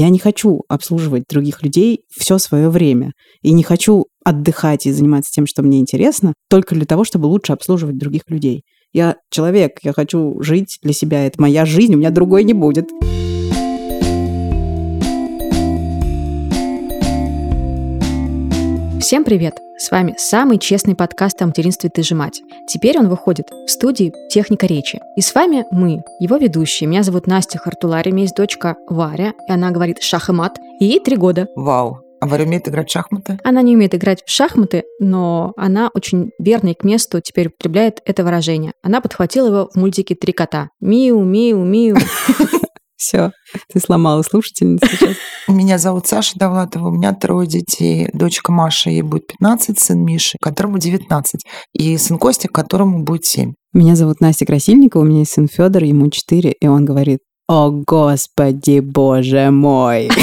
[0.00, 3.12] Я не хочу обслуживать других людей все свое время.
[3.42, 7.52] И не хочу отдыхать и заниматься тем, что мне интересно, только для того, чтобы лучше
[7.52, 8.62] обслуживать других людей.
[8.94, 12.88] Я человек, я хочу жить для себя, это моя жизнь, у меня другой не будет.
[19.00, 19.58] Всем привет!
[19.78, 22.42] С вами самый честный подкаст о материнстве «Ты же мать».
[22.68, 25.00] Теперь он выходит в студии «Техника речи».
[25.16, 26.86] И с вами мы, его ведущие.
[26.86, 30.58] Меня зовут Настя Хартулари, у меня есть дочка Варя, и она говорит шах и мат,
[30.80, 31.48] и ей три года.
[31.56, 33.40] Вау, а Варя умеет играть в шахматы?
[33.42, 38.02] Она не умеет играть в шахматы, но она очень верно и к месту теперь употребляет
[38.04, 38.74] это выражение.
[38.82, 40.68] Она подхватила его в мультике «Три кота».
[40.80, 41.96] Миу, миу, миу.
[43.00, 43.32] Все,
[43.72, 45.16] ты сломала слушательницу сейчас.
[45.48, 48.10] Меня зовут Саша Довлатова, у меня трое детей.
[48.12, 51.40] Дочка Маша, ей будет 15, сын Миши, которому 19,
[51.72, 53.54] и сын Костя, которому будет 7.
[53.72, 57.70] Меня зовут Настя Красильникова, у меня есть сын Федор, ему 4, и он говорит, о,
[57.70, 60.10] господи, боже мой.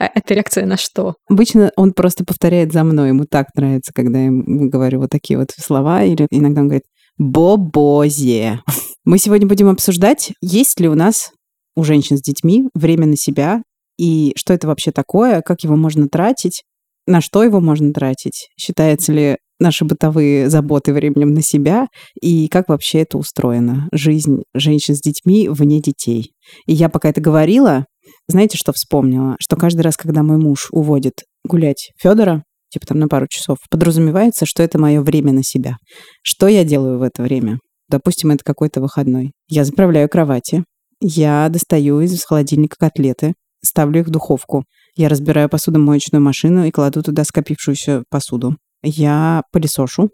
[0.00, 1.16] А это реакция на что?
[1.28, 3.08] Обычно он просто повторяет за мной.
[3.08, 6.04] Ему так нравится, когда я ему говорю вот такие вот слова.
[6.04, 6.84] Или иногда он говорит
[7.18, 8.60] «бобозе».
[9.04, 11.32] Мы сегодня будем обсуждать, есть ли у нас
[11.78, 13.62] у женщин с детьми время на себя
[13.98, 16.64] и что это вообще такое, как его можно тратить,
[17.06, 21.86] на что его можно тратить, считается ли наши бытовые заботы временем на себя
[22.20, 26.32] и как вообще это устроено, жизнь женщин с детьми вне детей.
[26.66, 27.86] И я пока это говорила,
[28.26, 29.36] знаете, что вспомнила?
[29.38, 34.46] Что каждый раз, когда мой муж уводит гулять Федора, типа там на пару часов, подразумевается,
[34.46, 35.76] что это мое время на себя.
[36.24, 37.60] Что я делаю в это время?
[37.88, 39.30] Допустим, это какой-то выходной.
[39.48, 40.64] Я заправляю кровати,
[41.00, 44.64] я достаю из холодильника котлеты, ставлю их в духовку.
[44.96, 48.56] Я разбираю посудомоечную машину и кладу туда скопившуюся посуду.
[48.82, 50.10] Я пылесошу,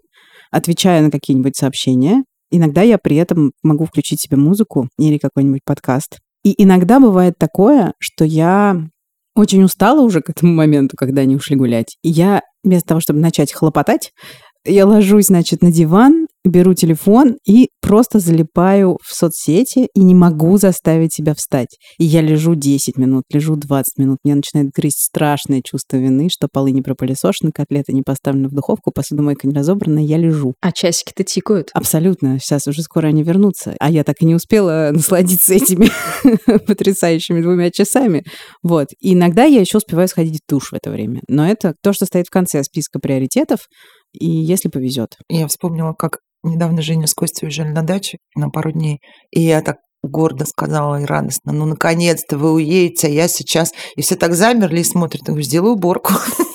[0.51, 2.23] отвечаю на какие-нибудь сообщения.
[2.51, 6.19] Иногда я при этом могу включить себе музыку или какой-нибудь подкаст.
[6.43, 8.87] И иногда бывает такое, что я
[9.35, 11.97] очень устала уже к этому моменту, когда они ушли гулять.
[12.03, 14.11] И я вместо того, чтобы начать хлопотать,
[14.63, 20.57] я ложусь, значит, на диван, беру телефон и просто залипаю в соцсети и не могу
[20.57, 21.77] заставить себя встать.
[21.97, 24.17] И я лежу 10 минут, лежу 20 минут.
[24.23, 28.91] Мне начинает грызть страшное чувство вины, что полы не пропылесошены, котлеты не поставлены в духовку,
[28.91, 30.53] посудомойка не разобрана, я лежу.
[30.61, 31.69] А часики-то тикают?
[31.73, 32.39] Абсолютно.
[32.39, 33.75] Сейчас уже скоро они вернутся.
[33.79, 35.89] А я так и не успела насладиться этими
[36.65, 38.23] потрясающими двумя часами.
[38.63, 38.87] Вот.
[38.99, 41.21] И иногда я еще успеваю сходить в душ в это время.
[41.27, 43.59] Но это то, что стоит в конце списка приоритетов,
[44.19, 45.17] и если повезет.
[45.29, 46.19] Я вспомнила, как
[46.49, 48.99] недавно Женя с Костей уезжали на дачу на пару дней,
[49.31, 53.73] и я так гордо сказала и радостно, ну, наконец-то вы уедете, а я сейчас...
[53.95, 56.13] И все так замерли и смотрят, я говорю, сделаю уборку.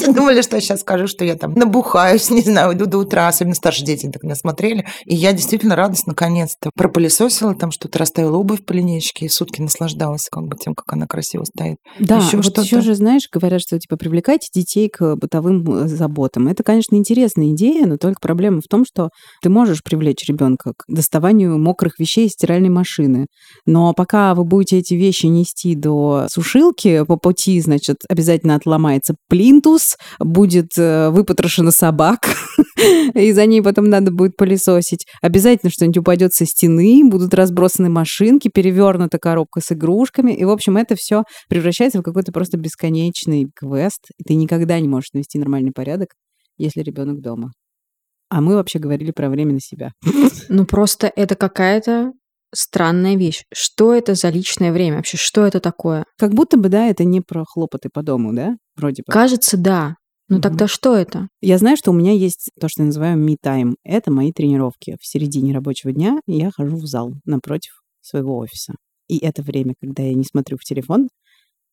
[0.00, 3.28] Все думали, что я сейчас скажу, что я там набухаюсь, не знаю, иду до утра,
[3.28, 4.86] особенно старшие дети так меня смотрели.
[5.04, 10.28] И я действительно радость наконец-то пропылесосила, там что-то расставила обувь по линейке и сутки наслаждалась
[10.30, 11.76] как бы тем, как она красиво стоит.
[11.98, 12.62] Да, еще вот что-то...
[12.62, 16.48] еще же, знаешь, говорят, что типа привлекайте детей к бытовым э, заботам.
[16.48, 19.10] Это, конечно, интересная идея, но только проблема в том, что
[19.42, 23.26] ты можешь привлечь ребенка к доставанию мокрых вещей из стиральной машины.
[23.66, 29.50] Но пока вы будете эти вещи нести до сушилки, по пути, значит, обязательно отломается плин,
[29.50, 32.28] плинтус, будет э, выпотрошена собак,
[33.14, 35.06] и за ней потом надо будет пылесосить.
[35.22, 40.32] Обязательно что-нибудь упадет со стены, будут разбросаны машинки, перевернута коробка с игрушками.
[40.32, 44.08] И, в общем, это все превращается в какой-то просто бесконечный квест.
[44.26, 46.10] Ты никогда не можешь навести нормальный порядок,
[46.58, 47.52] если ребенок дома.
[48.30, 49.90] А мы вообще говорили про время на себя.
[50.48, 52.12] Ну, просто это какая-то
[52.54, 53.44] странная вещь.
[53.52, 55.16] Что это за личное время вообще?
[55.16, 56.04] Что это такое?
[56.18, 58.56] Как будто бы, да, это не про хлопоты по дому, да?
[58.76, 59.12] Вроде бы.
[59.12, 59.96] Кажется, да.
[60.28, 60.42] Ну угу.
[60.42, 61.28] тогда что это?
[61.40, 63.74] Я знаю, что у меня есть то, что я называю me-time.
[63.84, 64.96] Это мои тренировки.
[65.00, 68.74] В середине рабочего дня я хожу в зал напротив своего офиса.
[69.08, 71.08] И это время, когда я не смотрю в телефон,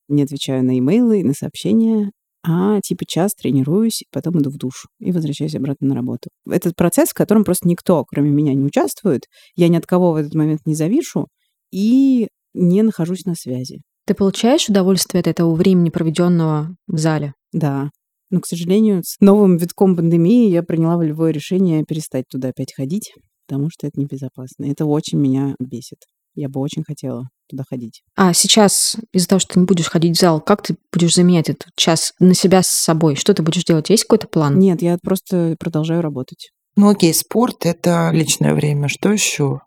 [0.08, 2.12] не отвечаю на имейлы, на сообщения,
[2.48, 6.30] а типа час тренируюсь, потом иду в душ и возвращаюсь обратно на работу.
[6.50, 9.24] Это процесс, в котором просто никто, кроме меня, не участвует.
[9.56, 11.28] Я ни от кого в этот момент не завишу
[11.72, 13.82] и не нахожусь на связи.
[14.06, 17.34] Ты получаешь удовольствие от этого времени, проведенного в зале?
[17.52, 17.90] Да.
[18.30, 23.14] Но, к сожалению, с новым витком пандемии я приняла волевое решение перестать туда опять ходить,
[23.46, 24.66] потому что это небезопасно.
[24.66, 26.00] Это очень меня бесит.
[26.38, 28.04] Я бы очень хотела туда ходить.
[28.16, 31.50] А сейчас, из-за того, что ты не будешь ходить в зал, как ты будешь заменять
[31.50, 33.16] этот час на себя с собой?
[33.16, 33.90] Что ты будешь делать?
[33.90, 34.60] Есть какой-то план?
[34.60, 36.52] Нет, я просто продолжаю работать.
[36.76, 38.88] Ну окей, спорт– это личное время.
[38.88, 39.62] Что еще?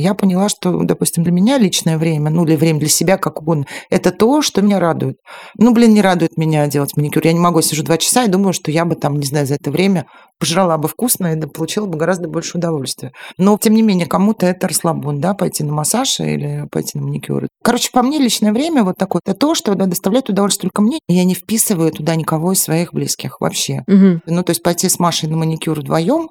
[0.00, 3.66] Я поняла, что, допустим, для меня личное время, ну или время для себя, как угодно,
[3.90, 5.18] это то, что меня радует.
[5.56, 7.24] Ну, блин, не радует меня делать маникюр.
[7.24, 9.54] Я не могу, сижу два часа и думаю, что я бы там, не знаю, за
[9.54, 10.06] это время
[10.38, 13.12] пожрала бы вкусно и получила бы гораздо больше удовольствия.
[13.38, 17.48] Но, тем не менее, кому-то это расслабон, да, пойти на массаж или пойти на маникюр.
[17.64, 21.00] Короче, по мне личное время вот такое, это то, что да, доставляет удовольствие только мне.
[21.08, 23.82] И я не вписываю туда никого из своих близких вообще.
[23.88, 24.22] Мгм.
[24.26, 26.28] Ну, то есть пойти с Машей на маникюр вдвоем,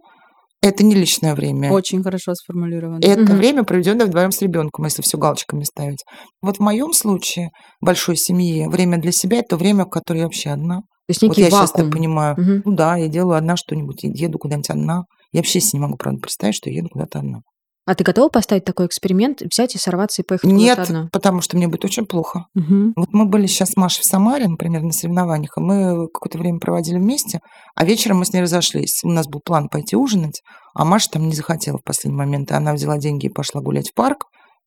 [0.61, 1.71] это не личное время.
[1.71, 2.99] Очень хорошо сформулировано.
[3.01, 3.35] Это Мгм.
[3.37, 6.03] время, проведенное вдвоем с ребенком, если все галочками ставить.
[6.41, 7.49] Вот в моем случае,
[7.81, 10.77] большой семье, время для себя это время, в которое я вообще одна.
[10.79, 11.91] То есть Вот некий я сейчас так вакуум.
[11.91, 12.35] понимаю.
[12.37, 12.61] Мгм.
[12.65, 15.03] Ну да, я делаю одна что-нибудь, еду куда-нибудь одна.
[15.31, 17.39] Я вообще себе не могу, правда, представить, что я еду куда-то одна.
[17.87, 21.07] А ты готова поставить такой эксперимент, взять и сорваться и поехать Нет, одна?
[21.13, 22.47] потому что мне будет очень плохо.
[22.53, 22.91] Мгм.
[22.97, 26.59] Вот мы были сейчас с Машей в Самаре, например, на соревнованиях, и мы какое-то время
[26.59, 27.39] проводили вместе,
[27.75, 29.05] а вечером мы с ней разошлись.
[29.05, 30.41] У нас был план пойти ужинать,
[30.75, 33.91] а Маша там не захотела в последний момент, и она взяла деньги и пошла гулять
[33.91, 34.25] в парк.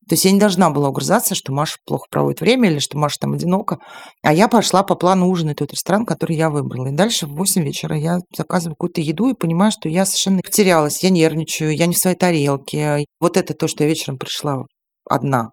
[0.09, 3.19] То есть я не должна была угрызаться, что Маша плохо проводит время или что Маша
[3.21, 3.79] там одинока.
[4.23, 6.89] А я пошла по плану ужинать в тот ресторан, который я выбрала.
[6.89, 11.03] И дальше в 8 вечера я заказываю какую-то еду и понимаю, что я совершенно потерялась.
[11.03, 13.05] Я нервничаю, я не в своей тарелке.
[13.21, 14.65] Вот это то, что я вечером пришла
[15.09, 15.51] одна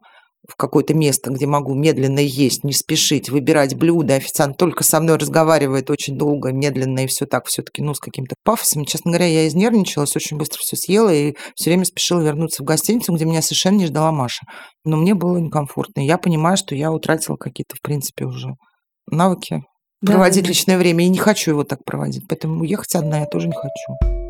[0.48, 4.16] в какое-то место, где могу медленно есть, не спешить, выбирать блюда.
[4.16, 8.36] Официант только со мной разговаривает очень долго, медленно и все так, все-таки, ну, с каким-то
[8.44, 8.86] пафосом.
[8.86, 13.14] Честно говоря, я изнервничалась, очень быстро все съела и все время спешила вернуться в гостиницу,
[13.14, 14.46] где меня совершенно не ждала Маша.
[14.86, 16.00] Но мне было некомфортно.
[16.00, 18.50] Я понимаю, что я утратила какие-то, в принципе, уже
[19.12, 19.64] навыки
[20.02, 20.50] Да, проводить да.
[20.50, 21.06] личное время.
[21.06, 22.24] И не хочу его так проводить.
[22.30, 24.27] Поэтому уехать одна я тоже не хочу.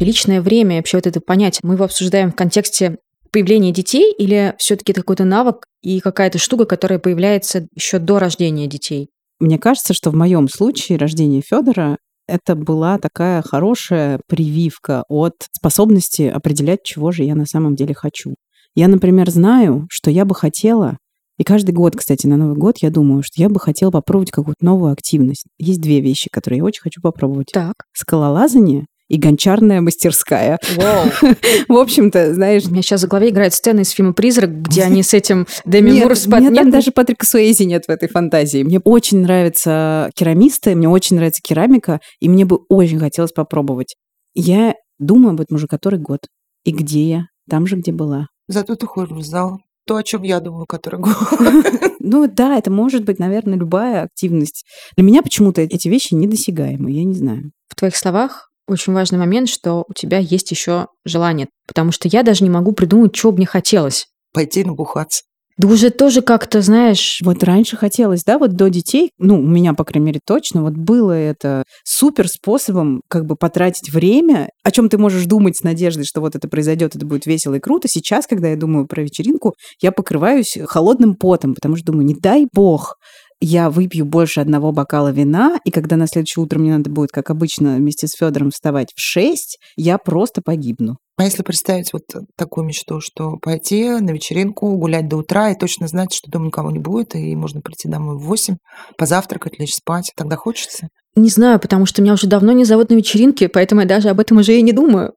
[0.00, 2.98] Личное время, и вообще вот это понятие, мы его обсуждаем в контексте
[3.32, 8.66] появления детей или все-таки это какой-то навык и какая-то штука, которая появляется еще до рождения
[8.68, 9.10] детей?
[9.40, 11.98] Мне кажется, что в моем случае рождение Федора
[12.28, 18.34] это была такая хорошая прививка от способности определять, чего же я на самом деле хочу.
[18.74, 20.98] Я, например, знаю, что я бы хотела,
[21.38, 24.64] и каждый год, кстати, на Новый год я думаю, что я бы хотела попробовать какую-то
[24.64, 25.46] новую активность.
[25.58, 27.50] Есть две вещи, которые я очень хочу попробовать.
[27.52, 27.74] Так.
[27.92, 30.58] Скалолазание и гончарная мастерская.
[30.76, 31.06] Вау.
[31.68, 35.02] В общем-то, знаешь, У меня сейчас в голове играет сцена из фильма «Призрак», где они
[35.02, 36.70] с этим Деми Нет, Мур мне там Нет?
[36.70, 38.62] даже Патрика Суэйзи нет в этой фантазии.
[38.62, 43.96] Мне очень нравятся керамисты, мне очень нравится керамика, и мне бы очень хотелось попробовать.
[44.34, 46.20] Я думаю об этом уже который год.
[46.64, 47.26] И где я?
[47.48, 48.26] Там же, где была.
[48.46, 49.58] Зато ты ходишь в зал.
[49.86, 51.16] То, о чем я думаю, который год.
[52.00, 54.64] Ну да, это может быть, наверное, любая активность.
[54.96, 57.50] Для меня почему-то эти вещи недосягаемы, я не знаю.
[57.68, 61.48] В твоих словах очень важный момент, что у тебя есть еще желание.
[61.66, 64.06] Потому что я даже не могу придумать, что бы мне хотелось.
[64.32, 65.22] Пойти набухаться.
[65.58, 69.74] Да уже тоже как-то, знаешь, Вот раньше хотелось, да, вот до детей, ну, у меня,
[69.74, 74.88] по крайней мере, точно, вот было это супер способом как бы потратить время, о чем
[74.88, 77.88] ты можешь думать с надеждой, что вот это произойдет, это будет весело и круто.
[77.88, 82.46] Сейчас, когда я думаю про вечеринку, я покрываюсь холодным потом, потому что думаю, не дай
[82.52, 82.94] бог,
[83.40, 87.30] я выпью больше одного бокала вина, и когда на следующее утро мне надо будет, как
[87.30, 90.96] обычно, вместе с Федором вставать в 6, я просто погибну.
[91.16, 92.04] А если представить вот
[92.36, 96.70] такую мечту, что пойти на вечеринку, гулять до утра и точно знать, что дома никого
[96.70, 98.56] не будет, и можно прийти домой в 8,
[98.96, 100.88] позавтракать, лечь спать, тогда хочется?
[101.18, 104.20] Не знаю, потому что меня уже давно не зовут на вечеринки, поэтому я даже об
[104.20, 105.12] этом уже и не думаю.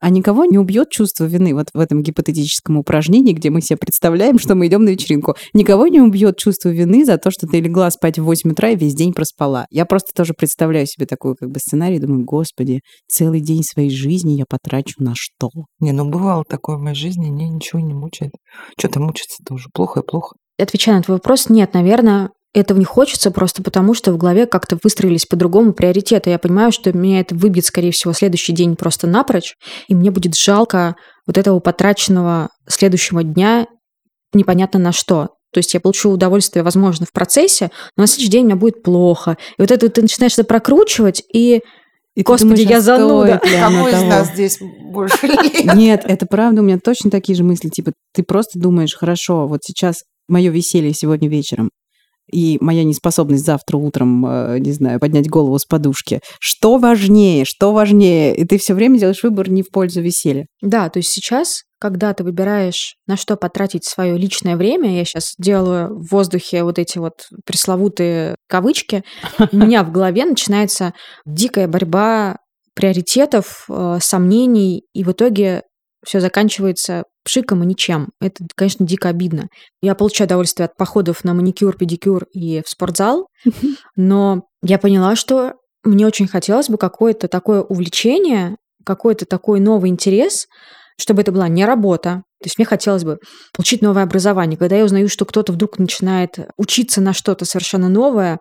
[0.00, 4.38] А никого не убьет чувство вины вот в этом гипотетическом упражнении, где мы себе представляем,
[4.38, 5.36] что мы идем на вечеринку.
[5.54, 8.76] Никого не убьет чувство вины за то, что ты легла спать в 8 утра и
[8.76, 9.66] весь день проспала.
[9.70, 14.32] Я просто тоже представляю себе такой как бы сценарий, думаю, господи, целый день своей жизни
[14.32, 15.48] я потрачу на что?
[15.80, 18.32] Не, ну бывало такое в моей жизни, мне ничего не мучает.
[18.78, 19.68] Что там мучиться тоже?
[19.72, 20.36] Плохо и плохо.
[20.58, 24.78] Отвечая на твой вопрос, нет, наверное, этого не хочется просто потому, что в голове как-то
[24.82, 26.30] выстроились по-другому приоритеты.
[26.30, 29.54] Я понимаю, что меня это выбьет, скорее всего, следующий день просто напрочь,
[29.88, 33.66] и мне будет жалко вот этого потраченного следующего дня
[34.32, 35.28] непонятно на что.
[35.52, 38.82] То есть я получу удовольствие, возможно, в процессе, но на следующий день у меня будет
[38.82, 39.36] плохо.
[39.56, 41.60] И вот это вот ты начинаешь это прокручивать, и
[42.14, 43.40] И ты Господи, я а зануда.
[43.60, 44.08] Кому из того?
[44.08, 45.74] нас здесь больше лет?
[45.74, 47.68] Нет, это правда, у меня точно такие же мысли.
[47.68, 51.70] Типа, ты просто думаешь, хорошо, вот сейчас мое веселье сегодня вечером
[52.30, 56.20] и моя неспособность завтра утром, э, не знаю, поднять голову с подушки.
[56.38, 58.34] Что важнее, что важнее?
[58.36, 60.46] И ты все время делаешь выбор не в пользу веселья.
[60.62, 65.34] Да, то есть сейчас, когда ты выбираешь, на что потратить свое личное время, я сейчас
[65.38, 69.02] делаю в воздухе вот эти вот пресловутые кавычки,
[69.52, 70.92] у меня в голове начинается
[71.26, 72.36] дикая борьба
[72.74, 75.62] приоритетов, э, сомнений, и в итоге
[76.04, 78.08] все заканчивается пшиком и ничем.
[78.20, 79.48] Это, конечно, дико обидно.
[79.82, 83.28] Я получаю удовольствие от походов на маникюр, педикюр и в спортзал,
[83.96, 90.46] но я поняла, что мне очень хотелось бы какое-то такое увлечение, какой-то такой новый интерес,
[90.98, 92.22] чтобы это была не работа.
[92.42, 93.18] То есть мне хотелось бы
[93.52, 94.58] получить новое образование.
[94.58, 98.40] Когда я узнаю, что кто-то вдруг начинает учиться на что-то совершенно новое,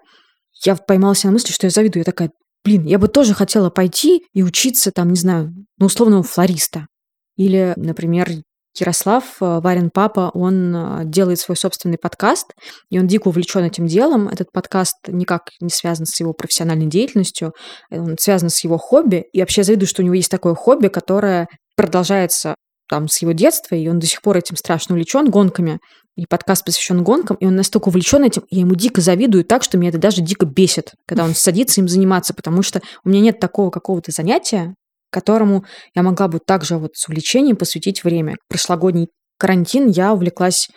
[0.65, 2.01] я поймалась на мысли, что я завидую.
[2.01, 2.31] Я такая,
[2.63, 6.88] блин, я бы тоже хотела пойти и учиться там, не знаю, на условного флориста.
[7.36, 8.29] Или, например,
[8.77, 12.53] Ярослав, э, Варин папа, он э, делает свой собственный подкаст,
[12.89, 14.27] и он дико увлечен этим делом.
[14.27, 17.53] Этот подкаст никак не связан с его профессиональной деятельностью,
[17.91, 19.25] он связан с его хобби.
[19.33, 22.55] И вообще завидую, что у него есть такое хобби, которое продолжается
[22.89, 25.79] там с его детства, и он до сих пор этим страшно увлечен гонками.
[26.15, 29.77] И подкаст посвящен гонкам, и он настолько увлечен этим, я ему дико завидую так, что
[29.77, 33.39] меня это даже дико бесит, когда он садится им заниматься, потому что у меня нет
[33.39, 34.73] такого какого-то занятия,
[35.10, 38.36] которому я могла бы также вот с увлечением посвятить время.
[38.48, 40.70] Прошлогодний карантин я увлеклась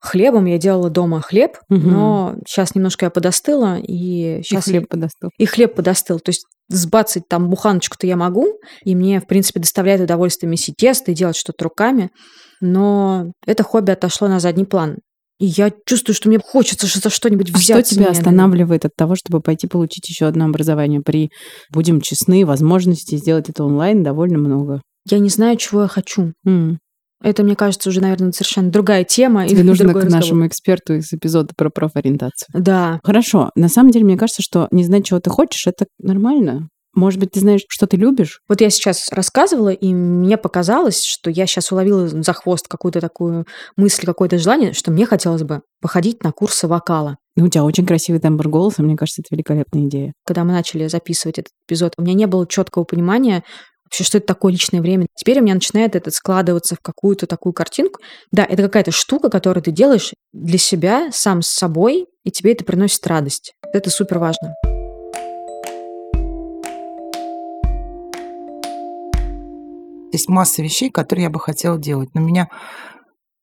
[0.00, 1.80] хлебом, я делала дома хлеб, угу.
[1.80, 4.66] но сейчас немножко я подостыла, и сейчас...
[4.68, 5.30] И хлеб подостыл.
[5.38, 6.20] И хлеб подостыл.
[6.20, 8.46] То есть сбацать там буханочку-то я могу,
[8.84, 12.10] и мне, в принципе, доставляет удовольствие месить тесто и делать что-то руками,
[12.60, 14.98] но это хобби отошло на задний план.
[15.40, 17.84] И я чувствую, что мне хочется за что-нибудь взять.
[17.84, 21.00] А что тебя останавливает от того, чтобы пойти получить еще одно образование?
[21.00, 21.30] При,
[21.70, 24.82] будем честны, возможности сделать это онлайн довольно много.
[25.08, 26.34] Я не знаю, чего я хочу.
[26.46, 26.76] Mm.
[27.22, 29.48] Это, мне кажется, уже, наверное, совершенно другая тема.
[29.48, 30.10] Тебе нужно к разговор.
[30.10, 32.48] нашему эксперту из эпизода про профориентацию.
[32.52, 33.00] Да.
[33.02, 33.50] Хорошо.
[33.54, 36.68] На самом деле, мне кажется, что не знать, чего ты хочешь, это нормально.
[36.94, 38.40] Может быть, ты знаешь, что ты любишь?
[38.48, 43.46] Вот я сейчас рассказывала, и мне показалось, что я сейчас уловила за хвост какую-то такую
[43.76, 47.16] мысль, какое-то желание, что мне хотелось бы походить на курсы вокала.
[47.36, 50.12] Ну, у тебя очень красивый тембр голоса, мне кажется, это великолепная идея.
[50.26, 53.44] Когда мы начали записывать этот эпизод, у меня не было четкого понимания,
[53.84, 55.06] вообще, что это такое личное время.
[55.16, 58.00] Теперь у меня начинает это складываться в какую-то такую картинку.
[58.32, 62.64] Да, это какая-то штука, которую ты делаешь для себя, сам с собой, и тебе это
[62.64, 63.54] приносит радость.
[63.72, 64.54] Это супер важно.
[70.12, 72.48] Есть масса вещей, которые я бы хотела делать, но меня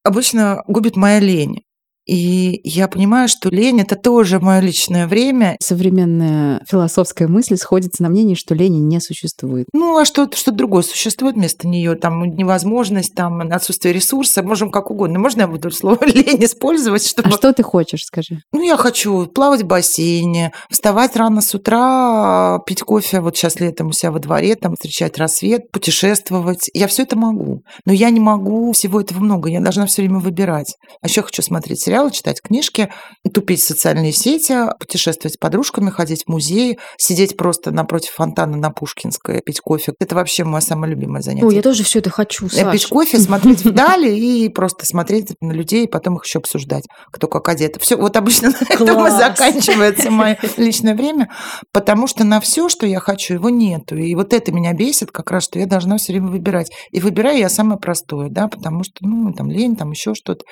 [0.03, 1.63] обычно губит моя лень.
[2.07, 5.57] И я понимаю, что лень– это тоже мое личное время.
[5.61, 9.67] Современная философская мысль сходится на мнении, что лени не существует.
[9.73, 11.95] Ну, а что-то что другое существует вместо нее.
[11.95, 15.19] Там невозможность, там отсутствие ресурса, можем как угодно.
[15.19, 17.05] Можно я буду слово лень использовать?
[17.05, 17.29] Чтобы...
[17.29, 18.39] А что ты хочешь, скажи?
[18.53, 23.87] Ну, я хочу плавать в бассейне, вставать рано с утра, пить кофе, вот сейчас летом
[23.87, 26.69] у себя во дворе, там встречать рассвет, путешествовать.
[26.73, 27.63] Я все это могу.
[27.85, 29.49] Но я не могу всего этого много.
[29.49, 30.75] Я должна все время выбирать.
[31.01, 32.89] А еще хочу смотреть сериалы сериалы, читать книжки,
[33.33, 38.69] тупить в социальные сети, путешествовать с подружками, ходить в музей, сидеть просто напротив фонтана на
[38.69, 39.93] Пушкинской, пить кофе.
[39.99, 41.45] Это вообще мое самое любимое занятие.
[41.45, 42.71] Ой, я тоже все это хочу, Саш.
[42.71, 47.27] Пить кофе, смотреть вдали и просто смотреть на людей, и потом их еще обсуждать, кто
[47.27, 47.77] как одет.
[47.81, 51.29] Все, вот обычно на этом и заканчивается мое личное время,
[51.73, 53.95] потому что на все, что я хочу, его нету.
[53.97, 56.71] И вот это меня бесит как раз, что я должна все время выбирать.
[56.91, 60.43] И выбираю я самое простое, да, потому что, ну, там лень, там еще что-то.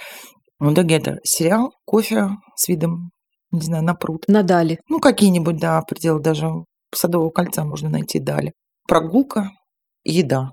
[0.59, 3.11] В итоге это сериал, кофе с видом,
[3.51, 4.23] не знаю, на пруд.
[4.27, 4.79] На Дали.
[4.89, 6.49] Ну, какие-нибудь, да, в пределах даже
[6.93, 8.53] Садового кольца можно найти Дали.
[8.87, 9.51] Прогулка,
[10.03, 10.51] еда.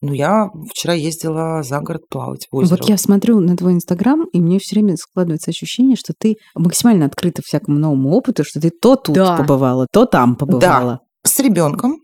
[0.00, 2.76] Ну, я вчера ездила за город плавать в озеро.
[2.76, 7.06] Вот я смотрю на твой Инстаграм, и мне все время складывается ощущение, что ты максимально
[7.06, 9.38] открыта всякому новому опыту, что ты то тут да.
[9.38, 10.92] побывала, то там побывала.
[10.92, 12.03] Да, с ребенком,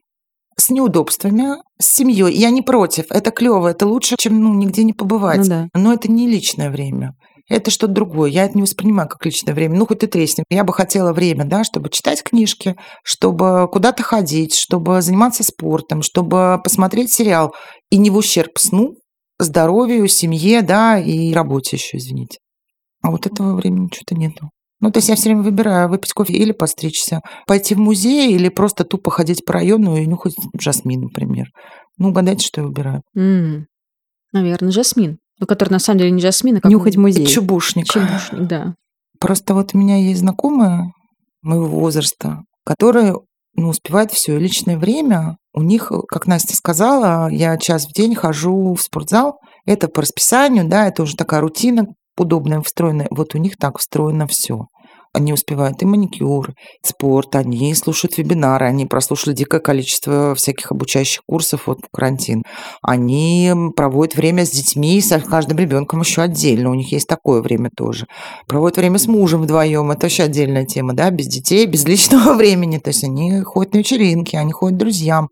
[0.61, 2.35] с неудобствами, с семьей.
[2.35, 5.39] Я не против, это клево, это лучше, чем ну, нигде не побывать.
[5.39, 5.69] Ну, да.
[5.75, 7.15] Но это не личное время.
[7.49, 8.31] Это что-то другое.
[8.31, 9.77] Я это не воспринимаю как личное время.
[9.77, 10.45] Ну, хоть и тресни.
[10.51, 16.61] Я бы хотела время, да, чтобы читать книжки, чтобы куда-то ходить, чтобы заниматься спортом, чтобы
[16.63, 17.53] посмотреть сериал.
[17.91, 18.95] И не в ущерб сну,
[19.41, 22.39] здоровью, семье, да, и работе еще, извините.
[23.03, 24.51] А вот этого времени что-то нету.
[24.81, 28.49] Ну, то есть я все время выбираю выпить кофе или постричься, пойти в музей или
[28.49, 31.49] просто тупо ходить по району и нюхать жасмин, например.
[31.99, 33.03] Ну, угадайте, что я выбираю.
[33.17, 33.65] Mm.
[34.33, 35.19] Наверное, жасмин.
[35.39, 37.27] Ну, который на самом деле не жасмин, а как Нюхать музей.
[37.27, 37.87] Чебушник.
[37.87, 38.75] Чебушник, да.
[39.19, 40.93] Просто вот у меня есть знакомые
[41.43, 43.17] моего возраста, которые
[43.55, 44.37] ну, успевают все.
[44.37, 49.39] И личное время у них, как Настя сказала, я час в день хожу в спортзал.
[49.67, 51.87] Это по расписанию, да, это уже такая рутина,
[52.21, 53.09] удобное, встроенное.
[53.11, 54.67] Вот у них так встроено все.
[55.13, 61.23] Они успевают и маникюр, и спорт, они слушают вебинары, они прослушали дикое количество всяких обучающих
[61.27, 62.45] курсов вот карантин.
[62.81, 67.71] Они проводят время с детьми, с каждым ребенком еще отдельно, у них есть такое время
[67.77, 68.07] тоже.
[68.47, 72.79] Проводят время с мужем вдвоем, это вообще отдельная тема, да, без детей, без личного времени.
[72.79, 75.29] То есть они ходят на вечеринки, они ходят к друзьям.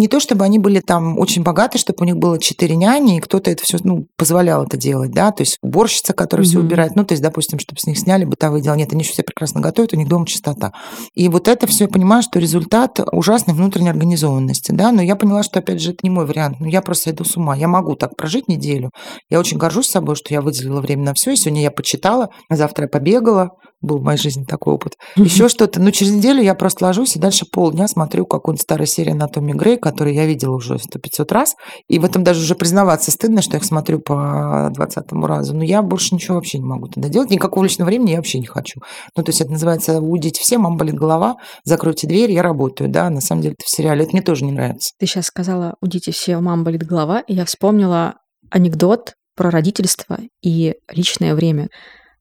[0.00, 3.20] Не то чтобы они были там очень богаты, чтобы у них было четыре няни, и
[3.20, 6.66] кто-то это все ну, позволял это делать, да, то есть уборщица, которая все Мгм.
[6.66, 8.74] убирает, ну, то есть, допустим, чтобы с них сняли бытовые дела.
[8.76, 10.72] Нет, они все прекрасно готовят, у них дома чистота.
[11.14, 15.42] И вот это все, я понимаю, что результат ужасной внутренней организованности, да, но я поняла,
[15.42, 17.94] что, опять же, это не мой вариант, ну, я просто иду с ума, я могу
[17.94, 18.90] так прожить неделю,
[19.28, 22.56] я очень горжусь собой, что я выделила время на все, и сегодня я почитала, а
[22.56, 24.96] завтра я побегала, был в моей жизни такой опыт.
[25.16, 25.80] Еще что-то.
[25.80, 29.78] Ну, через неделю я просто ложусь и дальше полдня смотрю какую-нибудь старую серию «Анатомии Грей»,
[29.78, 31.56] которую я видела уже сто 500 раз.
[31.88, 35.56] И в этом даже уже признаваться стыдно, что я их смотрю по двадцатому разу.
[35.56, 37.30] Но я больше ничего вообще не могу тогда делать.
[37.30, 38.80] Никакого личного времени я вообще не хочу.
[39.16, 42.90] Ну, то есть это называется «Уйдите все, мама болит голова, закройте дверь, я работаю».
[42.90, 44.02] Да, на самом деле это в сериале.
[44.04, 44.92] Это мне тоже не нравится.
[44.98, 48.14] Ты сейчас сказала, удите все, у мамы болит голова, и я вспомнила
[48.50, 51.68] анекдот про родительство и личное время.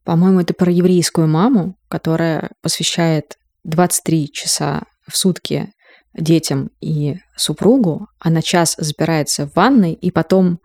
[0.03, 5.73] По-моему, это про еврейскую маму, которая посвящает 23 часа в сутки
[6.13, 8.07] детям и супругу.
[8.19, 10.59] Она час запирается в ванной, и потом,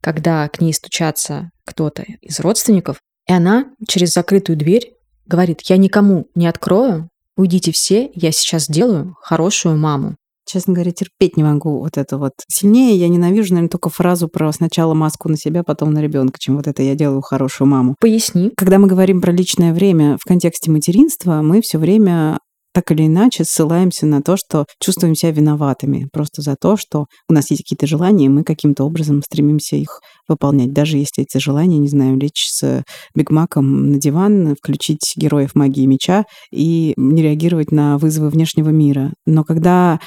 [0.00, 4.94] когда к ней стучатся кто-то из родственников, и она через закрытую дверь
[5.26, 10.16] говорит, я никому не открою, уйдите все, я сейчас сделаю хорошую маму.
[10.46, 12.32] Честно говоря, терпеть не могу вот это вот.
[12.48, 16.56] Сильнее я ненавижу, наверное, только фразу про сначала маску на себя, потом на ребенка, чем
[16.56, 17.94] вот это я делаю хорошую маму.
[18.00, 18.50] Поясни.
[18.56, 22.38] Когда мы говорим про личное время в контексте материнства, мы все время
[22.72, 27.32] так или иначе ссылаемся на то, что чувствуем себя виноватыми просто за то, что у
[27.32, 30.72] нас есть какие-то желания, и мы каким-то образом стремимся их выполнять.
[30.72, 36.24] Даже если эти желания, не знаю, лечь с бигмаком на диван, включить героев магии меча
[36.52, 39.12] и не реагировать на вызовы внешнего мира.
[39.26, 39.98] Но когда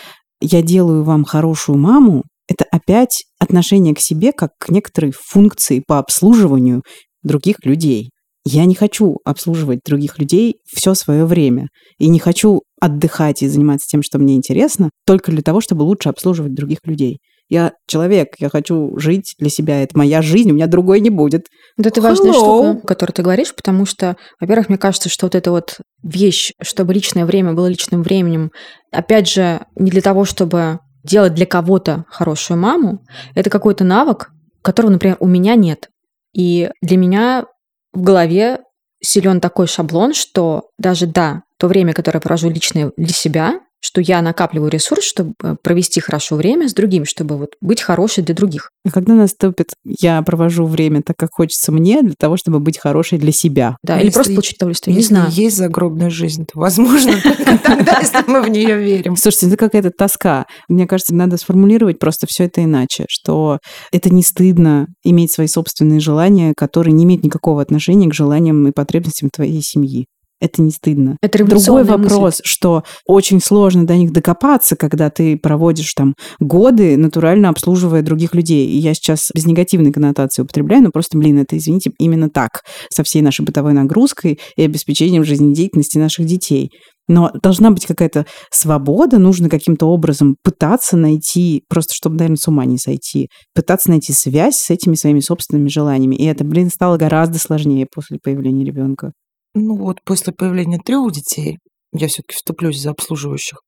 [0.44, 6.00] я делаю вам хорошую маму, это опять отношение к себе как к некоторой функции по
[6.00, 6.84] обслуживанию
[7.24, 8.12] других людей.
[8.46, 11.70] Я не хочу обслуживать других людей все свое время.
[11.98, 16.10] И не хочу отдыхать и заниматься тем, что мне интересно, только для того, чтобы лучше
[16.10, 17.20] обслуживать других людей.
[17.50, 21.48] Я человек, я хочу жить для себя, это моя жизнь, у меня другой не будет.
[21.78, 22.74] Вот это важная Hello.
[22.74, 26.94] штука, которую ты говоришь, потому что, во-первых, мне кажется, что вот эта вот вещь, чтобы
[26.94, 28.52] личное время было личным временем,
[28.92, 34.30] опять же, не для того, чтобы делать для кого-то хорошую маму, это какой-то навык,
[34.62, 35.90] которого, например, у меня нет.
[36.34, 37.46] И для меня
[37.94, 38.60] в голове
[39.02, 44.00] силен такой шаблон, что даже да, то время, которое я провожу лично для себя, что
[44.00, 48.70] я накапливаю ресурс, чтобы провести хорошо время с другими, чтобы вот быть хорошей для других.
[48.88, 53.18] А когда наступит, я провожу время так, как хочется мне, для того, чтобы быть хорошей
[53.20, 53.76] для себя.
[53.84, 54.94] Да, А или если- просто получить удовольствие.
[54.94, 55.30] Не Если знаю.
[55.32, 57.14] есть загробная жизнь, то возможно
[57.64, 59.18] тогда, если мы в нее верим.
[59.18, 60.46] Слушайте, это какая-то тоска.
[60.70, 63.60] Мне кажется, надо сформулировать просто все это иначе, что
[63.92, 68.72] это не стыдно иметь свои собственные желания, которые не имеют никакого отношения к желаниям и
[68.72, 70.06] потребностям твоей семьи.
[70.40, 71.18] Это не стыдно.
[71.22, 72.14] Это Другой революционная мысль.
[72.14, 78.36] вопрос, что очень сложно до них докопаться, когда ты проводишь там годы, натурально обслуживая других
[78.36, 78.68] людей.
[78.68, 83.04] И я сейчас без негативной коннотации употребляю, но просто, блин, это, извините, именно так, со
[83.04, 86.72] всей нашей бытовой нагрузкой и обеспечением жизнедеятельности наших детей.
[87.08, 92.66] Но должна быть какая-то свобода, нужно каким-то образом пытаться найти, просто чтобы, наверное, с ума
[92.66, 96.16] не сойти, пытаться найти связь с этими своими собственными желаниями.
[96.16, 99.12] И это, блин, стало гораздо сложнее после появления ребенка.
[99.54, 101.60] Ну вот после появления трех детей,
[101.94, 103.60] я все-таки вступлюсь за обслуживающих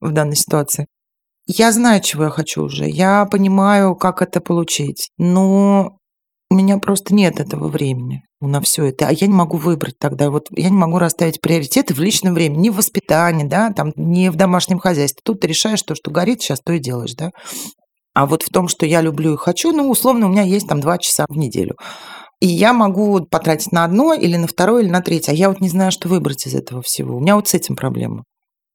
[0.00, 0.86] в данной ситуации.
[1.46, 2.88] Я знаю, чего я хочу уже.
[2.88, 5.10] Я понимаю, как это получить.
[5.16, 5.98] Но
[6.50, 9.08] у меня просто нет этого времени на все это.
[9.08, 10.30] А я не могу выбрать тогда.
[10.30, 14.30] Вот я не могу расставить приоритеты в личном времени, не в воспитании, да, там, не
[14.30, 15.22] в домашнем хозяйстве.
[15.24, 17.30] Тут ты решаешь то, что горит, сейчас то и делаешь, да.
[18.14, 20.80] А вот в том, что я люблю и хочу, ну, условно, у меня есть там
[20.80, 21.76] два часа в неделю.
[22.40, 25.32] И я могу потратить на одно или на второе, или на третье.
[25.32, 27.16] А я вот не знаю, что выбрать из этого всего.
[27.16, 28.24] У меня вот с этим проблема.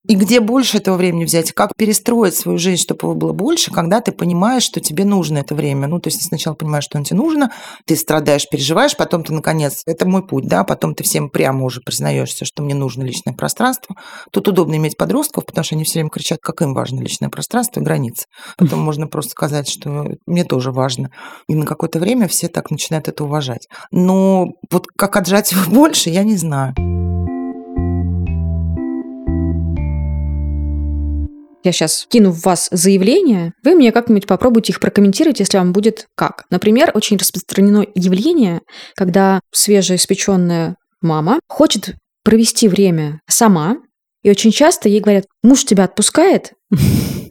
[0.05, 1.53] И где больше этого времени взять?
[1.53, 5.55] Как перестроить свою жизнь, чтобы его было больше, когда ты понимаешь, что тебе нужно это
[5.55, 5.87] время?
[5.87, 7.51] Ну, то есть ты сначала понимаешь, что оно тебе нужно,
[7.85, 11.79] ты страдаешь, переживаешь, потом ты, наконец, это мой путь, да, потом ты всем прямо уже
[11.79, 13.95] признаешься, что мне нужно личное пространство.
[14.31, 17.79] Тут удобно иметь подростков, потому что они все время кричат, как им важно личное пространство
[17.79, 18.25] и границы.
[18.57, 21.11] Потом можно просто сказать, что мне тоже важно.
[21.47, 23.69] И на какое-то время все так начинают это уважать.
[23.91, 26.75] Но вот как отжать его больше, я не знаю.
[31.63, 36.07] Я сейчас кину в вас заявление, вы мне как-нибудь попробуйте их прокомментировать, если вам будет
[36.15, 36.45] как.
[36.49, 38.61] Например, очень распространено явление,
[38.95, 43.77] когда свежеиспеченная мама хочет провести время сама,
[44.23, 46.53] и очень часто ей говорят, муж тебя отпускает,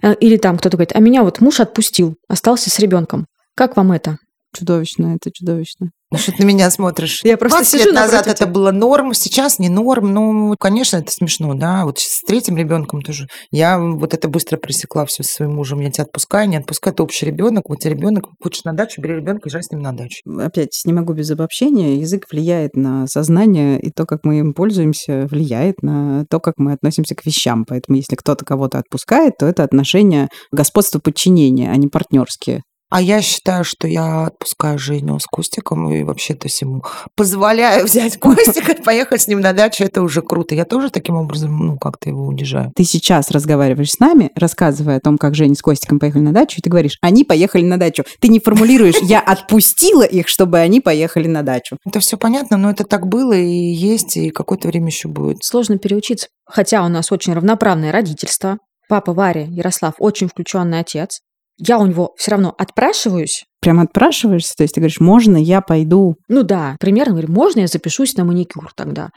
[0.02, 3.26] Э, или там кто-то говорит, а меня вот муж отпустил, остался с ребенком.
[3.56, 4.18] Как вам это?
[4.54, 5.90] Чудовищно, это чудовищно.
[6.12, 7.22] Ну, что ты на меня смотришь?
[7.24, 8.46] Я просто 20 сижу лет назад это тебя.
[8.46, 10.12] было норм, сейчас не норм.
[10.12, 11.86] Ну, конечно, это смешно, да.
[11.86, 13.28] Вот с третьим ребенком тоже.
[13.50, 15.80] Я вот это быстро пресекла все со своим мужем.
[15.80, 16.92] Я тебя отпускаю, не отпускаю.
[16.92, 17.64] Это общий ребенок.
[17.70, 20.20] Вот тебе ребенок, хочешь на дачу, бери ребенка, езжай с ним на дачу.
[20.38, 21.96] Опять не могу без обобщения.
[21.96, 26.72] Язык влияет на сознание, и то, как мы им пользуемся, влияет на то, как мы
[26.72, 27.64] относимся к вещам.
[27.66, 32.62] Поэтому если кто-то кого-то отпускает, то это отношения господства подчинения, а не партнерские.
[32.92, 36.84] А я считаю, что я отпускаю Женю с Костиком и вообще-то всему
[37.16, 39.82] позволяю взять Костика и поехать с ним на дачу.
[39.82, 40.54] Это уже круто.
[40.54, 42.70] Я тоже таким образом, ну, как-то его унижаю.
[42.76, 46.58] Ты сейчас разговариваешь с нами, рассказывая о том, как Женя с Костиком поехали на дачу,
[46.58, 48.04] и ты говоришь, они поехали на дачу.
[48.20, 51.78] Ты не формулируешь, я отпустила их, чтобы они поехали на дачу.
[51.86, 55.42] Это все понятно, но это так было и есть, и какое-то время еще будет.
[55.42, 56.28] Сложно переучиться.
[56.44, 58.58] Хотя у нас очень равноправное родительство.
[58.86, 61.22] Папа Варя, Ярослав, очень включенный отец.
[61.58, 63.44] Я у него все равно отпрашиваюсь.
[63.60, 66.16] Прям отпрашиваешься, то есть ты говоришь, можно я пойду?
[66.28, 69.10] Ну да, примерно говорю, можно я запишусь на маникюр тогда?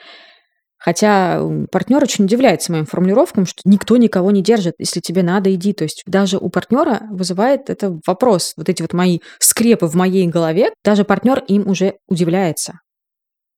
[0.86, 4.76] Хотя партнер очень удивляется моим формулировкам, что никто никого не держит.
[4.78, 5.74] Если тебе надо, иди.
[5.74, 8.54] То есть даже у партнера вызывает это вопрос.
[8.56, 12.82] Вот эти вот мои скрепы в моей голове, даже партнер им уже удивляется.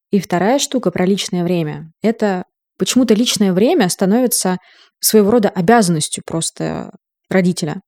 [0.10, 1.92] И вторая штука про личное время.
[2.02, 2.46] Это
[2.80, 4.58] почему-то личное время становится
[5.02, 6.92] своего рода обязанностью просто
[7.30, 7.82] родителя.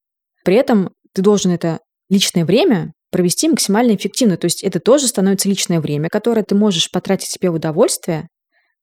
[0.43, 4.37] При этом ты должен это личное время провести максимально эффективно.
[4.37, 8.27] То есть это тоже становится личное время, которое ты можешь потратить себе в удовольствие,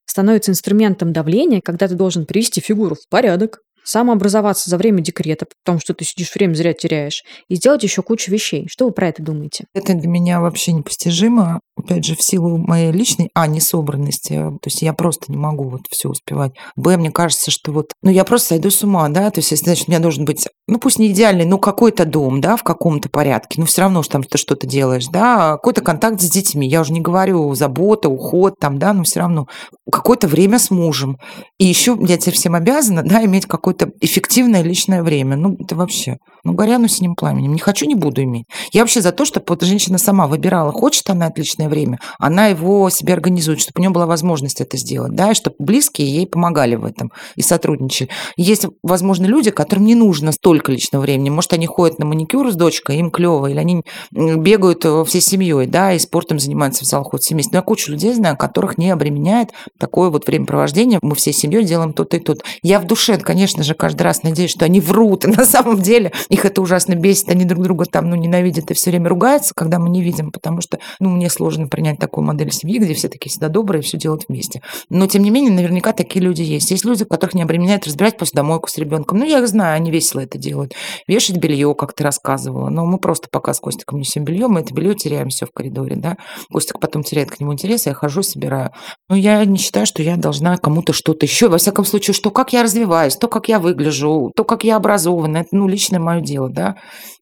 [0.05, 5.81] становится инструментом давления, когда ты должен привести фигуру в порядок, самообразоваться за время декрета, потому
[5.81, 8.67] что ты сидишь время зря теряешь, и сделать еще кучу вещей.
[8.69, 9.67] Что вы про это думаете?
[9.75, 11.61] Это для меня вообще непостижимо.
[11.77, 14.33] Опять же, в силу моей личной, а, несобранности.
[14.33, 16.53] То есть я просто не могу вот все успевать.
[16.75, 19.89] Б, мне кажется, что вот, ну, я просто сойду с ума, да, то есть, значит,
[19.89, 23.61] у меня должен быть, ну, пусть не идеальный, но какой-то дом, да, в каком-то порядке,
[23.61, 26.93] но все равно, что там ты что-то делаешь, да, какой-то контакт с детьми, я уже
[26.93, 29.47] не говорю забота, уход, там, да, но все равно
[29.91, 31.19] какое-то время с мужем.
[31.59, 35.37] И еще я теперь всем обязана, да, иметь какое-то эффективное личное время.
[35.37, 37.53] Ну, это вообще, ну, горяну синим пламенем.
[37.53, 38.45] Не хочу, не буду иметь.
[38.73, 42.89] Я вообще за то, чтобы вот женщина сама выбирала, хочет она отличное время, она его
[42.91, 46.75] себе организует, чтобы у нее была возможность это сделать, да, и чтобы близкие ей помогали
[46.75, 48.11] в этом и сотрудничали.
[48.37, 51.31] Есть, возможно, люди, которым не нужно столько личного времени.
[51.31, 55.67] Может, они ходят на маникюр с дочкой, им клево, или они бегают э, всей семьей,
[55.67, 57.51] да, и спортом занимаются в зал ходят все вместе.
[57.53, 60.99] Но я кучу людей знаю, которых не обременяет такое вот времяпровождение.
[61.03, 64.51] Мы всей семьей делаем то-то и то Я в душе, конечно же, каждый раз надеюсь,
[64.51, 68.11] что они врут, и на самом деле их это ужасно бесит, они друг друга там,
[68.11, 71.56] ну, ненавидят и все время ругаются, когда мы не видим, потому что, ну, мне сложно
[71.65, 74.63] принять такую модель семьи, где все такие всегда добрые, все делают вместе.
[74.91, 76.71] Но, тем не менее, наверняка такие люди есть.
[76.71, 79.19] Есть люди, которых не обременяет разбирать посудомойку с ребенком.
[79.19, 80.75] Ну, я их знаю, они весело это делают.
[81.09, 82.69] Вешать белье, как ты рассказывала.
[82.69, 85.97] Но мы просто пока с Костиком несем белье, мы это белье теряем все в коридоре,
[85.97, 86.17] да.
[86.51, 88.73] Костик потом теряет к нему интерес, я хожу, собираю.
[89.09, 91.49] Но я не считаю, что я должна кому-то что-то еще.
[91.49, 95.39] Во всяком случае, что как я развиваюсь, то, как я выгляжу, то, как я образована,
[95.39, 96.77] это, ну, личное мое дело, да.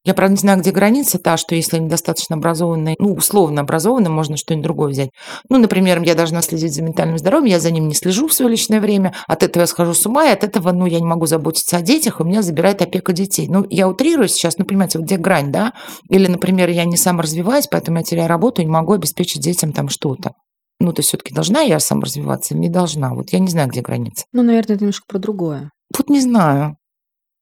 [0.05, 4.11] Я, правда, не знаю, где граница та, что если они достаточно образованные, ну, условно образованные,
[4.11, 5.11] можно что-нибудь другое взять.
[5.49, 8.51] Ну, например, я должна следить за ментальным здоровьем, я за ним не слежу в свое
[8.51, 11.25] личное время, от этого я схожу с ума, и от этого, ну, я не могу
[11.25, 13.49] заботиться о детях, у меня забирает опека детей.
[13.49, 15.73] Ну, я утрирую сейчас, ну, понимаете, вот где грань, да?
[16.11, 19.73] Или, например, я не сам развиваюсь, поэтому я теряю работу и не могу обеспечить детям
[19.73, 20.33] там что-то.
[20.81, 23.15] Ну, то есть все-таки должна я сам развиваться или не должна?
[23.15, 24.27] Вот я не знаю, где граница.
[24.33, 25.71] Ну, наверное, это немножко про другое.
[25.97, 26.77] Вот не знаю.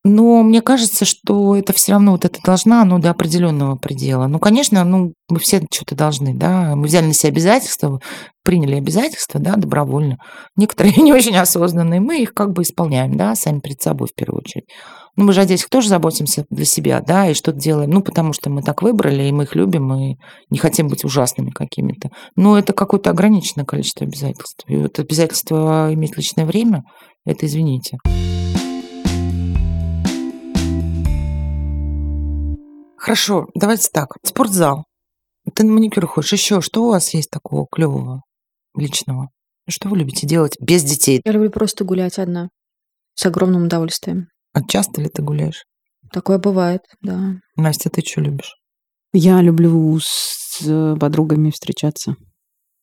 [0.04, 4.26] Но мне кажется, что это все равно вот это должна, ну, до определенного предела.
[4.26, 6.74] Ну, конечно, ну, мы все что-то должны, да.
[6.74, 8.00] Мы взяли на себя обязательства,
[8.42, 10.18] приняли обязательства, да, добровольно.
[10.56, 14.40] Некоторые не очень осознанные, мы их как бы исполняем, да, сами перед собой в первую
[14.40, 14.64] очередь.
[15.14, 18.32] Ну, мы же о детях тоже заботимся для себя, да, и что-то делаем, ну, потому
[18.32, 20.16] что мы так выбрали, и мы их любим, и
[20.50, 22.10] не хотим быть ужасными какими-то.
[22.34, 24.64] Но это какое-то ограниченное количество обязательств.
[24.66, 26.82] И вот обязательство иметь личное время,
[27.24, 27.98] это извините.
[33.02, 34.14] Хорошо, давайте так.
[34.24, 34.84] Спортзал.
[35.56, 36.34] Ты на маникюр ходишь.
[36.34, 38.22] Еще что у вас есть такого клевого,
[38.76, 39.30] личного?
[39.68, 41.20] Что вы любите делать без детей?
[41.24, 42.48] Я люблю просто гулять одна.
[43.14, 44.28] С огромным удовольствием.
[44.52, 45.64] А часто ли ты гуляешь?
[46.12, 47.32] Такое бывает, да.
[47.56, 48.54] Настя, ты что любишь?
[49.12, 52.14] Я люблю с э, подругами встречаться.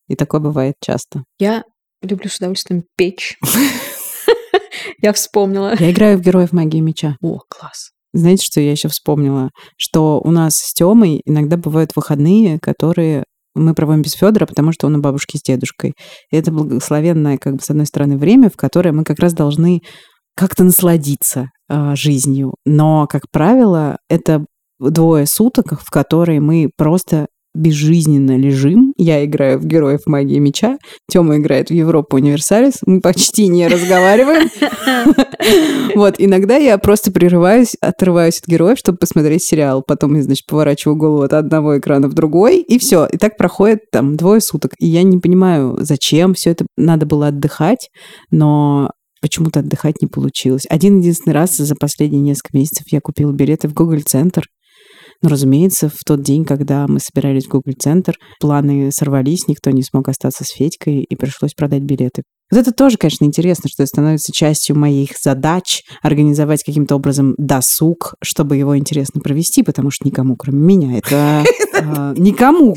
[0.10, 1.24] И такое бывает часто.
[1.38, 1.64] Я
[2.02, 3.40] люблю с удовольствием печь.
[5.02, 5.76] Я вспомнила.
[5.80, 7.16] Я играю в героев магии меча.
[7.22, 7.92] О, класс.
[8.14, 9.50] Знаете, что я еще вспомнила?
[9.78, 13.24] Что у нас с Тёмой иногда бывают выходные, которые
[13.56, 15.94] мы проводим без Федора, потому что он у бабушки с дедушкой.
[16.32, 19.82] И это благословенное, как бы, с одной стороны, время, в которое мы как раз должны
[20.36, 22.54] как-то насладиться э, жизнью.
[22.66, 24.46] Но, как правило, это
[24.80, 28.94] двое суток, в которые мы просто безжизненно лежим.
[28.98, 30.78] Я играю в героев магии меча,
[31.12, 32.80] Тёма играет в Европу Универсалис.
[32.86, 34.50] Мы почти не разговариваем.
[35.96, 39.84] Вот, иногда я просто прерываюсь, отрываюсь от героев, чтобы посмотреть сериал.
[39.86, 43.08] Потом я, значит, поворачиваю голову от одного экрана в другой, и все.
[43.12, 44.74] И так проходит там двое суток.
[44.80, 47.90] И я не понимаю, зачем все это надо было отдыхать,
[48.32, 50.66] но почему-то отдыхать не получилось.
[50.70, 54.46] Один единственный раз за последние несколько месяцев я купила билеты в Google Центр.
[55.22, 59.84] Но, разумеется, в тот день, когда мы собирались в Google Центр, планы сорвались, никто не
[59.84, 62.24] смог остаться с Федькой, и пришлось продать билеты.
[62.52, 68.16] Вот это тоже, конечно, интересно, что это становится частью моих задач организовать каким-то образом досуг,
[68.24, 71.44] чтобы его интересно провести, потому что никому, кроме меня, это
[71.80, 72.76] а, никому.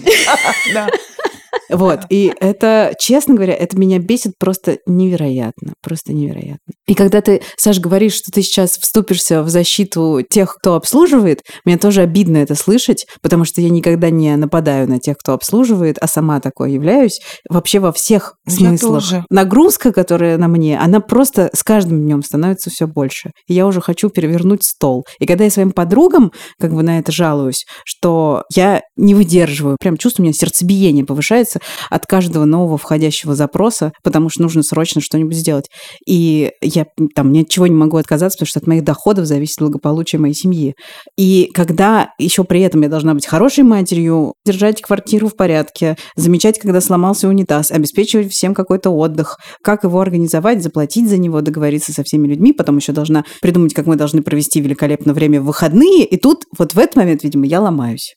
[1.71, 6.72] Вот, и это, честно говоря, это меня бесит просто невероятно, просто невероятно.
[6.87, 11.79] И когда ты, Саш, говоришь, что ты сейчас вступишься в защиту тех, кто обслуживает, мне
[11.79, 16.09] тоже обидно это слышать, потому что я никогда не нападаю на тех, кто обслуживает, а
[16.09, 17.21] сама такой являюсь.
[17.49, 19.03] Вообще во всех смыслах.
[19.03, 19.25] тоже.
[19.31, 23.31] Нагрузка, которая на мне, она просто с каждым днем становится все больше.
[23.47, 25.05] И я уже хочу перевернуть стол.
[25.21, 29.97] И когда я своим подругам как бы на это жалуюсь, что я не выдерживаю, прям
[29.97, 35.37] чувствую, у меня сердцебиение повышается от каждого нового входящего запроса, потому что нужно срочно что-нибудь
[35.37, 35.67] сделать.
[36.07, 39.59] И я там ни от чего не могу отказаться, потому что от моих доходов зависит
[39.59, 40.75] благополучие моей семьи.
[41.17, 46.59] И когда еще при этом я должна быть хорошей матерью, держать квартиру в порядке, замечать,
[46.59, 52.03] когда сломался унитаз, обеспечивать всем какой-то отдых, как его организовать, заплатить за него, договориться со
[52.03, 56.05] всеми людьми, потом еще должна придумать, как мы должны провести великолепно время в выходные.
[56.05, 58.15] И тут вот в этот момент, видимо, я ломаюсь.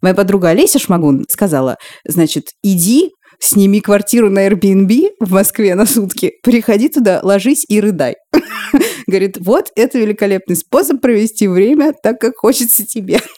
[0.00, 6.32] Моя подруга Олеся Шмагун сказала, значит, иди сними квартиру на Airbnb в Москве на сутки,
[6.42, 8.16] приходи туда, ложись и рыдай.
[9.06, 13.20] Говорит, вот это великолепный способ провести время так, как хочется тебе.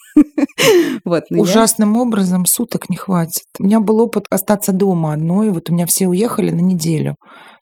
[1.05, 3.45] Вот, ну я- Ужасным образом суток не хватит.
[3.59, 5.51] У меня был опыт остаться дома одной.
[5.51, 7.15] Вот у меня все уехали на неделю.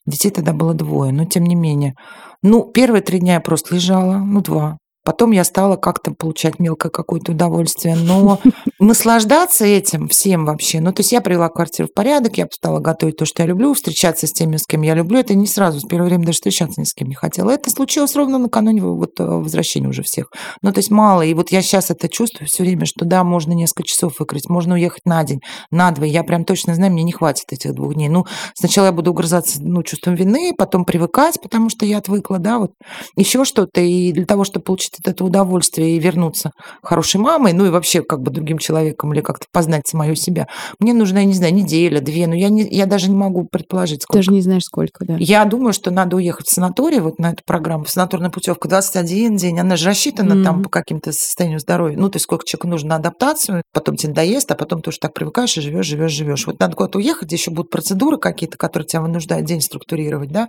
[0.07, 1.95] Детей тогда было двое, но тем не менее.
[2.43, 4.79] Ну, первые три дня я просто лежала, ну, два.
[5.09, 7.97] Потом я стала как-то получать мелкое какое-то удовольствие.
[7.97, 8.41] Но
[8.79, 10.81] наслаждаться этим всем вообще.
[10.81, 13.73] Ну, то есть я привела квартиру в порядок, я стала готовить то, что я люблю,
[13.73, 15.19] встречаться с теми, с кем я люблю.
[15.19, 17.51] Это не сразу, в первое время даже встречаться ни с кем не хотела.
[17.53, 20.31] Это случилось ровно накануне вот э, возвращения уже всех.
[20.61, 21.23] Ну, то есть мало.
[21.23, 24.75] И вот я сейчас это чувствую все время, что да, можно несколько часов выкрыть, можно
[24.75, 25.41] уехать на день,
[25.71, 26.05] на два.
[26.05, 28.11] Я прям точно знаю, мне не хватит этих двух дней.
[28.11, 32.59] Ну, сначала я буду угрызаться ну, чувством вины, потом привыкать, потому что я отвыкла, да,
[32.59, 32.73] вот
[33.17, 33.81] еще что-то.
[33.81, 36.51] И для того, чтобы получить от этого удовольствие и вернуться
[36.83, 40.47] хорошей мамой, ну и вообще как бы другим человеком или как-то познать самое себя,
[40.79, 44.03] мне нужна, я не знаю, неделя, две, но я, не, я даже не могу предположить,
[44.03, 44.19] сколько.
[44.19, 45.17] Даже не знаешь, сколько, да.
[45.19, 49.37] Я думаю, что надо уехать в санаторий, вот на эту программу, в санаторная путевка 21
[49.37, 50.65] день, она же рассчитана там Мгм.
[50.65, 54.51] по каким-то состоянию здоровья, ну, то есть сколько человеку нужно на адаптацию, потом тебе надоест,
[54.51, 56.47] а потом ты уже так привыкаешь и живешь, живешь, живешь.
[56.47, 60.49] Вот надо куда-то уехать, еще будут процедуры какие-то, которые тебя вынуждают день структурировать, да,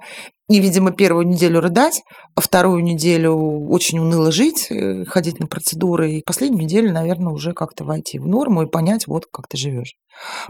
[0.50, 2.02] и, видимо, первую неделю рыдать,
[2.36, 3.36] а вторую неделю
[3.70, 4.39] очень уныло жить,
[4.72, 9.08] э, ходить на процедуры, и последнюю неделю, наверное, уже как-то войти в норму и понять,
[9.08, 9.96] вот как ты живешь.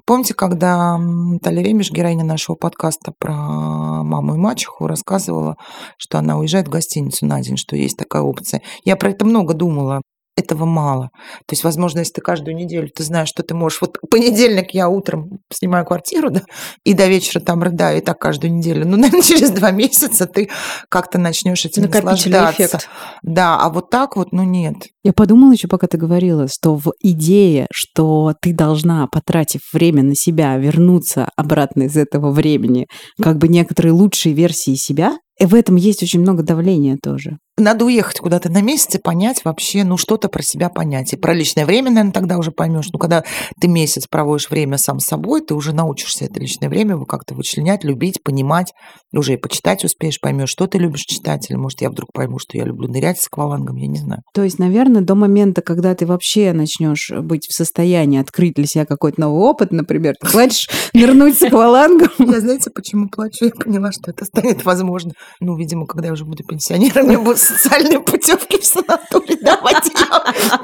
[0.05, 5.57] Помните, когда Наталья Ремеш, героиня нашего подкаста про маму и мачеху, рассказывала,
[5.97, 8.61] что она уезжает в гостиницу на день, что есть такая опция.
[8.83, 10.01] Я про это много думала.
[10.39, 11.09] Этого мало.
[11.47, 13.81] То есть, возможно, если ты каждую неделю, ты знаешь, что ты можешь...
[13.81, 16.43] Вот понедельник я утром снимаю квартиру, да,
[16.85, 18.87] и до вечера там рыдаю, и так каждую неделю.
[18.87, 20.49] Ну, наверное, через два месяца ты
[20.87, 22.63] как-то начнешь этим наслаждаться.
[22.63, 22.89] эффект.
[23.21, 24.75] Да, а вот так вот, ну, нет.
[25.03, 30.15] Я подумала еще, пока ты говорила, что в идее, что ты должна, потратив время на
[30.15, 32.87] себя, вернуться обратно из этого времени,
[33.21, 37.37] как бы некоторые лучшие версии себя, и в этом есть очень много давления тоже.
[37.59, 41.13] Надо уехать куда-то на месяц и понять вообще, ну, что-то про себя понять.
[41.13, 42.89] И про личное время, наверное, тогда уже поймешь.
[42.91, 43.23] Ну, когда
[43.59, 47.83] ты месяц проводишь время сам с собой, ты уже научишься это личное время как-то вычленять,
[47.83, 48.73] любить, понимать.
[49.13, 51.49] Уже и почитать успеешь, поймешь, что ты любишь читать.
[51.49, 54.21] Или, может, я вдруг пойму, что я люблю нырять с аквалангом, я не знаю.
[54.33, 58.85] То есть, наверное, до момента, когда ты вообще начнешь быть в состоянии открыть для себя
[58.85, 63.45] какой-то новый опыт, например, ты хочешь нырнуть с аквалангом, Я знаете, почему плачу?
[63.45, 65.13] Я поняла, что это станет возможно.
[65.39, 69.91] Ну, видимо, когда я уже буду пенсионером, мне будут социальные путевки в санаторий давать.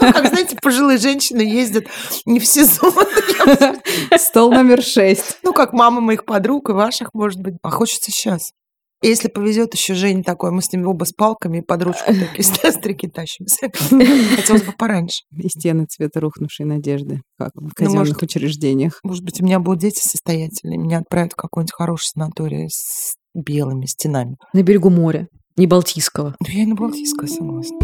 [0.02, 1.86] Ну, как, знаете, пожилые женщины ездят
[2.26, 2.94] не в сезон.
[4.18, 5.38] Стол номер шесть.
[5.44, 7.56] Ну, как мама моих подруг и ваших, может быть.
[7.62, 8.52] А хочется сейчас.
[9.02, 12.72] Если повезет, еще Жень такой, мы с ними оба с палками и под ручку такие
[12.72, 13.70] стрики тащимся.
[14.36, 15.24] Хотелось бы пораньше.
[15.32, 19.00] И стены цвета рухнувшей надежды, как в Ну, казенных может, учреждениях.
[19.04, 23.86] Может быть, у меня будут дети состоятельные, меня отправят в какой-нибудь хороший санаторий с белыми
[23.86, 24.38] стенами.
[24.54, 26.36] На берегу моря, не Балтийского.
[26.42, 27.78] Ну, я и на Балтийское согласна.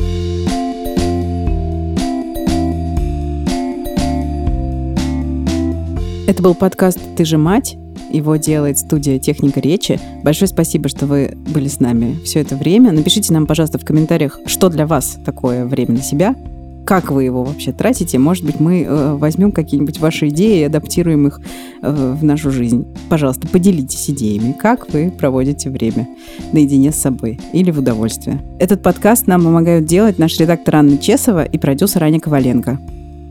[6.28, 7.78] Это был подкаст «Ты же мать».
[8.12, 10.00] Его делает студия «Техника речи».
[10.22, 12.92] Большое спасибо, что вы были с нами все это время.
[12.92, 16.36] Напишите нам, пожалуйста, в комментариях, что для вас такое время на себя–
[16.92, 18.20] как вы его вообще тратите.
[18.20, 21.40] Может быть, мы э, возьмем какие-нибудь ваши идеи и адаптируем их
[21.82, 22.86] э, в нашу жизнь.
[23.08, 26.10] Пожалуйста, поделитесь идеями, как вы проводите время
[26.52, 28.42] наедине с собой или в удовольствие.
[28.60, 32.78] Этот подкаст нам помогают делать наш редактор Анна Чесова и продюсер Аня Коваленко.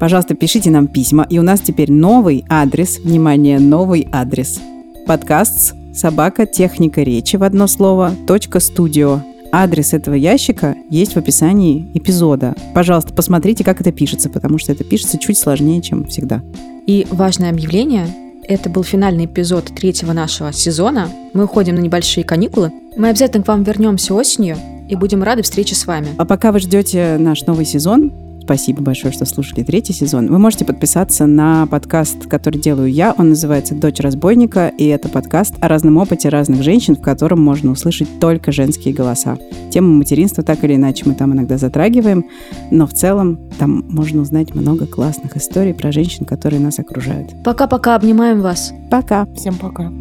[0.00, 4.58] Пожалуйста, пишите нам письма, и у нас теперь новый адрес, внимание, новый адрес.
[5.06, 9.20] Подкаст собака техника речи в одно слово, точка студио
[9.52, 12.54] Адрес этого ящика есть в описании эпизода.
[12.74, 16.42] Пожалуйста, посмотрите, как это пишется, потому что это пишется чуть сложнее, чем всегда.
[16.86, 18.06] И важное объявление.
[18.46, 21.08] Это был финальный эпизод третьего нашего сезона.
[21.34, 22.72] Мы уходим на небольшие каникулы.
[22.96, 24.56] Мы обязательно к вам вернемся осенью
[24.88, 26.08] и будем рады встрече с вами.
[26.16, 30.26] А пока вы ждете наш новый сезон, Спасибо большое, что слушали третий сезон.
[30.26, 33.14] Вы можете подписаться на подкаст, который делаю я.
[33.16, 37.70] Он называется «Дочь разбойника», и это подкаст о разном опыте разных женщин, в котором можно
[37.70, 39.38] услышать только женские голоса.
[39.70, 42.24] Тему материнства так или иначе мы там иногда затрагиваем,
[42.70, 47.30] но в целом там можно узнать много классных историй про женщин, которые нас окружают.
[47.44, 48.72] Пока-пока, обнимаем вас.
[48.90, 49.26] Пока.
[49.36, 49.92] Всем пока.